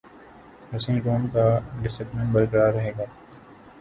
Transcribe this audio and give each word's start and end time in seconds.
dressing 0.69 1.01
room 1.05 1.27
کا 1.33 1.45
discipline 1.81 2.31
برقرار 2.31 2.73
رہے 2.73 2.91
گا 2.97 3.05